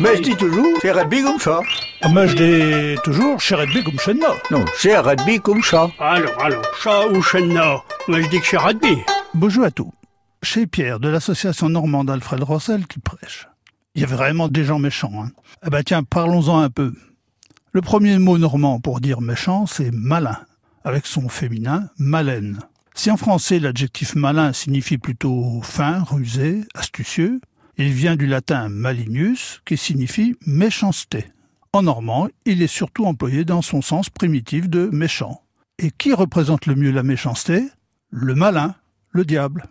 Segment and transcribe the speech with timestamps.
[0.00, 1.60] Mais je dis toujours, c'est rugby comme ça.
[2.02, 4.36] Ah, Mais je dis toujours, chez Redby comme moi.
[4.52, 5.90] Non, c'est rugby comme ça.
[5.98, 8.98] Alors, alors, chat ou chenna Moi, je dis que c'est rugby.
[9.34, 9.90] Bonjour à tous.
[10.44, 13.48] Chez Pierre de l'association normande Alfred Rossel qui prêche.
[13.96, 15.10] Il y avait vraiment des gens méchants.
[15.16, 15.30] Hein.
[15.66, 16.92] Eh ben tiens, parlons-en un peu.
[17.72, 20.38] Le premier mot normand pour dire méchant, c'est malin,
[20.84, 22.60] avec son féminin malaine.
[22.94, 27.40] Si en français l'adjectif malin signifie plutôt fin, rusé, astucieux,
[27.78, 31.26] il vient du latin malignus qui signifie méchanceté.
[31.72, 35.42] En normand, il est surtout employé dans son sens primitif de méchant.
[35.78, 37.62] Et qui représente le mieux la méchanceté?
[38.10, 38.74] Le malin,
[39.10, 39.66] le diable.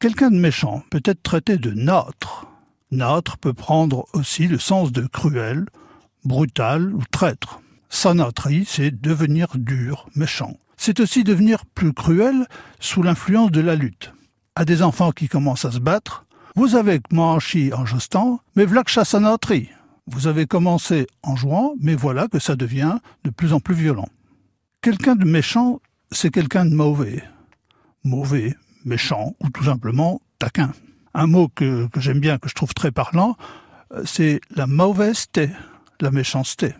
[0.00, 2.48] Quelqu'un de méchant peut être traité de nôtre.
[2.90, 5.66] Nôtre peut prendre aussi le sens de cruel,
[6.24, 7.60] brutal ou traître.
[7.88, 10.58] Sanatrie, c'est devenir dur, méchant.
[10.76, 12.46] C'est aussi devenir plus cruel
[12.80, 14.12] sous l'influence de la lutte.
[14.56, 16.24] À des enfants qui commencent à se battre,
[16.54, 19.70] vous avez manchi en jostant, mais ça sanatrie.
[20.06, 24.08] Vous avez commencé en jouant, mais voilà que ça devient de plus en plus violent.
[24.82, 27.22] Quelqu'un de méchant, c'est quelqu'un de mauvais.
[28.04, 28.54] Mauvais,
[28.84, 30.72] méchant ou tout simplement taquin.
[31.14, 33.36] Un mot que, j'aime bien, que je trouve très parlant,
[33.92, 35.50] euh, c'est la mauvaiseté,
[36.00, 36.74] la méchanceté.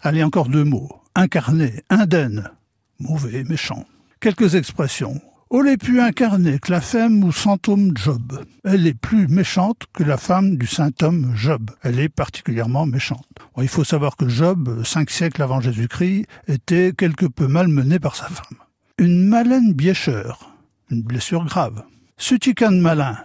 [0.00, 1.02] Allez, encore deux mots.
[1.14, 2.50] Incarné, indenne,
[2.98, 3.84] mauvais, méchant.
[4.20, 5.20] Quelques expressions.
[5.54, 8.42] On est plus incarné que la femme ou saint homme Job.
[8.64, 11.70] Elle est plus méchante que la femme du saint homme Job.
[11.82, 13.28] Elle est particulièrement méchante.
[13.58, 18.28] Il faut savoir que Job, cinq siècles avant Jésus-Christ, était quelque peu malmené par sa
[18.28, 18.56] femme.
[18.96, 20.56] Une malène biécheur,
[20.90, 21.84] une blessure grave.
[22.16, 23.18] Sutican malin,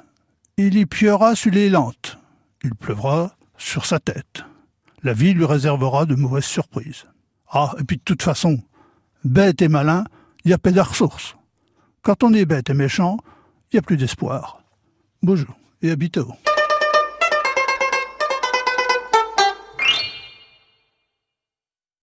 [0.57, 2.19] il y piera sur les lentes.
[2.61, 4.43] Il pleuvra sur sa tête.
[5.01, 7.05] La vie lui réservera de mauvaises surprises.
[7.49, 8.61] Ah, et puis de toute façon,
[9.23, 10.03] bête et malin,
[10.43, 11.36] il y a pas de ressources.
[12.07, 13.17] Quand on est bête et méchant,
[13.69, 14.61] il n'y a plus d'espoir.
[15.23, 16.31] Bonjour et à bientôt.